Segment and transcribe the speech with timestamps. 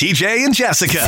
[0.00, 1.00] TJ and Jessica.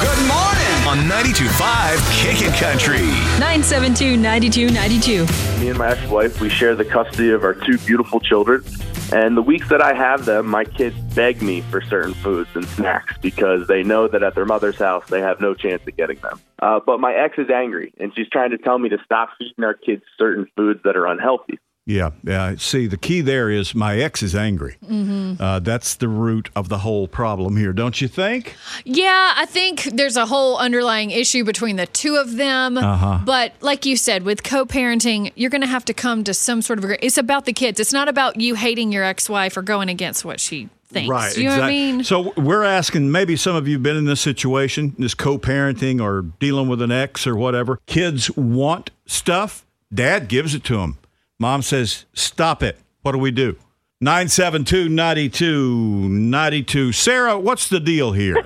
[0.00, 3.02] Good morning on 92.5 Kickin' Country.
[3.38, 5.60] 972 9292.
[5.60, 8.64] Me and my ex-wife, we share the custody of our two beautiful children.
[9.12, 12.66] And the weeks that I have them, my kids beg me for certain foods and
[12.68, 16.16] snacks because they know that at their mother's house they have no chance of getting
[16.20, 16.40] them.
[16.62, 19.62] Uh, but my ex is angry, and she's trying to tell me to stop feeding
[19.62, 21.58] our kids certain foods that are unhealthy.
[21.86, 22.56] Yeah, yeah.
[22.56, 24.76] See, the key there is my ex is angry.
[24.84, 25.42] Mm-hmm.
[25.42, 28.56] Uh, that's the root of the whole problem here, don't you think?
[28.84, 32.78] Yeah, I think there's a whole underlying issue between the two of them.
[32.78, 33.20] Uh-huh.
[33.24, 36.62] But like you said, with co parenting, you're going to have to come to some
[36.62, 37.04] sort of agreement.
[37.04, 37.78] It's about the kids.
[37.78, 41.10] It's not about you hating your ex wife or going against what she thinks.
[41.10, 41.36] Right.
[41.36, 42.04] You know what I mean?
[42.04, 46.22] So we're asking maybe some of you have been in this situation, this co-parenting or
[46.22, 47.78] dealing with an ex or whatever.
[47.84, 49.66] Kids want stuff.
[49.92, 50.98] Dad gives it to them.
[51.38, 53.56] Mom says, "Stop it." What do we do?
[54.02, 56.94] 972-9292.
[56.94, 58.34] Sarah, what's the deal here?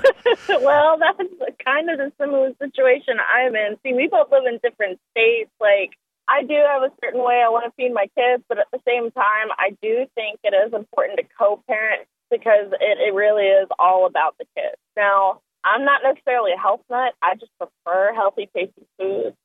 [0.49, 1.19] well, that's
[1.65, 3.77] kind of the similar situation I'm in.
[3.83, 5.51] See, we both live in different states.
[5.61, 5.97] Like,
[6.29, 8.79] I do have a certain way I want to feed my kids, but at the
[8.87, 13.69] same time, I do think it is important to co-parent because it, it really is
[13.79, 14.77] all about the kids.
[14.97, 17.15] Now, I'm not necessarily a health nut.
[17.23, 19.37] I just prefer healthy, tasty foods.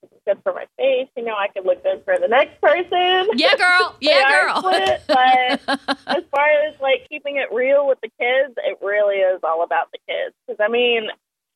[0.43, 1.07] For my face.
[1.15, 3.29] You know, I could look good for the next person.
[3.39, 3.95] yeah, girl.
[4.01, 4.57] Yeah, girl.
[4.57, 9.39] split, but as far as like keeping it real with the kids, it really is
[9.43, 10.35] all about the kids.
[10.45, 11.07] Because I mean,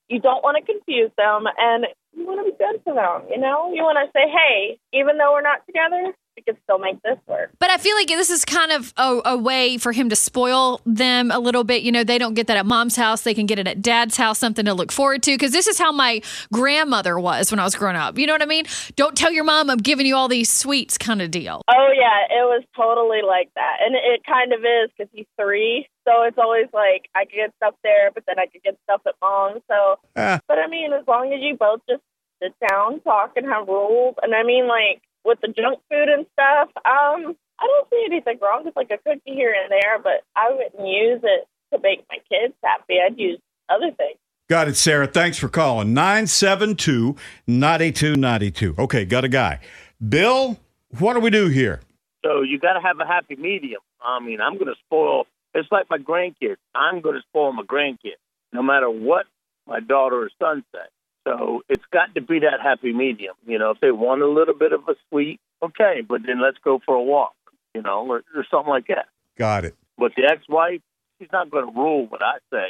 [0.08, 1.86] you don't want to confuse them, and
[2.16, 3.28] you want to be good for them.
[3.30, 6.78] You know, you want to say, "Hey, even though we're not together, we can still
[6.80, 9.92] make this work." But I feel like this is kind of a, a way for
[9.92, 11.82] him to spoil them a little bit.
[11.82, 13.22] You know, they don't get that at mom's house.
[13.24, 15.32] They can get it at dad's house, something to look forward to.
[15.34, 16.22] Because this is how my
[16.54, 18.18] grandmother was when I was growing up.
[18.18, 18.66] You know what I mean?
[18.96, 21.62] Don't tell your mom I'm giving you all these sweets kind of deal.
[21.68, 25.88] Oh yeah, it was totally like that, and it kind of is because he's three,
[26.08, 29.02] so it's always like I could get stuff there, but then I could get stuff
[29.08, 29.60] at mom.
[29.68, 30.40] So, Ah.
[30.48, 32.02] but I mean, as long as you both just
[32.42, 36.26] sit down, talk, and have rules, and I mean, like with the junk food and
[36.34, 40.24] stuff, um, I don't see anything wrong with like a cookie here and there, but
[40.36, 42.96] I wouldn't use it to make my kids happy.
[43.06, 43.40] I'd use
[43.70, 44.18] other things.
[44.50, 45.08] got it, Sarah.
[45.08, 45.94] Thanks for calling.
[45.94, 48.80] 972-9292.
[48.80, 49.60] Okay, got a guy.
[50.08, 50.58] Bill,
[50.98, 51.82] what do we do here?
[52.26, 53.82] So you got to have a happy medium.
[54.02, 55.26] I mean, I'm going to spoil.
[55.54, 56.58] It's like my grandkids.
[56.74, 58.16] I'm going to spoil my grandkids,
[58.54, 59.26] no matter what
[59.66, 60.80] my daughter or son say.
[61.28, 63.36] So it's got to be that happy medium.
[63.46, 66.58] You know, if they want a little bit of a sweet, okay, but then let's
[66.64, 67.34] go for a walk.
[67.76, 69.08] You know, or, or something like that.
[69.38, 69.76] Got it.
[69.98, 70.82] But the ex-wife,
[71.20, 72.68] she's not going to rule what I say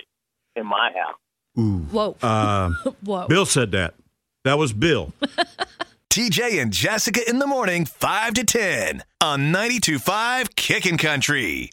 [0.56, 1.20] in my house.
[1.60, 1.86] Ooh.
[1.92, 2.16] Whoa.
[2.22, 2.72] Uh,
[3.04, 3.28] Whoa.
[3.28, 3.94] Bill said that.
[4.44, 5.14] That was Bill.
[6.10, 11.70] TJ and Jessica in the morning, 5 to 10 on 92.5 Kickin' Country.